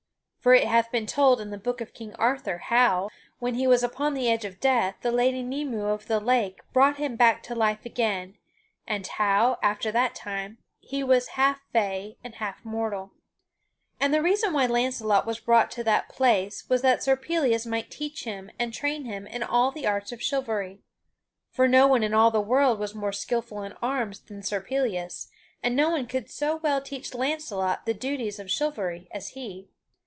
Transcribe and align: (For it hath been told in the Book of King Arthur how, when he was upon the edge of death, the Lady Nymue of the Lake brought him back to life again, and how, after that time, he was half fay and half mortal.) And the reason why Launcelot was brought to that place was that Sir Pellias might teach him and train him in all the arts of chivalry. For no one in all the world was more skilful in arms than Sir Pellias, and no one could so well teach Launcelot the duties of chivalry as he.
(For 0.41 0.55
it 0.55 0.65
hath 0.67 0.91
been 0.91 1.05
told 1.05 1.39
in 1.39 1.51
the 1.51 1.57
Book 1.59 1.81
of 1.81 1.93
King 1.93 2.15
Arthur 2.15 2.57
how, 2.57 3.11
when 3.37 3.53
he 3.53 3.67
was 3.67 3.83
upon 3.83 4.15
the 4.15 4.27
edge 4.27 4.43
of 4.43 4.59
death, 4.59 4.95
the 5.03 5.11
Lady 5.11 5.43
Nymue 5.43 5.85
of 5.93 6.07
the 6.07 6.19
Lake 6.19 6.61
brought 6.73 6.97
him 6.97 7.15
back 7.15 7.43
to 7.43 7.53
life 7.53 7.85
again, 7.85 8.39
and 8.87 9.05
how, 9.05 9.59
after 9.61 9.91
that 9.91 10.15
time, 10.15 10.57
he 10.79 11.03
was 11.03 11.37
half 11.37 11.59
fay 11.71 12.17
and 12.23 12.33
half 12.33 12.65
mortal.) 12.65 13.11
And 13.99 14.11
the 14.11 14.23
reason 14.23 14.51
why 14.51 14.65
Launcelot 14.65 15.27
was 15.27 15.39
brought 15.39 15.69
to 15.73 15.83
that 15.83 16.09
place 16.09 16.67
was 16.67 16.81
that 16.81 17.03
Sir 17.03 17.15
Pellias 17.15 17.67
might 17.67 17.91
teach 17.91 18.23
him 18.23 18.49
and 18.57 18.73
train 18.73 19.05
him 19.05 19.27
in 19.27 19.43
all 19.43 19.69
the 19.69 19.85
arts 19.85 20.11
of 20.11 20.23
chivalry. 20.23 20.81
For 21.51 21.67
no 21.67 21.85
one 21.85 22.01
in 22.01 22.15
all 22.15 22.31
the 22.31 22.41
world 22.41 22.79
was 22.79 22.95
more 22.95 23.13
skilful 23.13 23.61
in 23.61 23.73
arms 23.73 24.19
than 24.21 24.41
Sir 24.41 24.59
Pellias, 24.59 25.27
and 25.61 25.75
no 25.75 25.91
one 25.91 26.07
could 26.07 26.31
so 26.31 26.55
well 26.55 26.81
teach 26.81 27.13
Launcelot 27.13 27.85
the 27.85 27.93
duties 27.93 28.39
of 28.39 28.49
chivalry 28.49 29.07
as 29.11 29.29
he. 29.37 29.69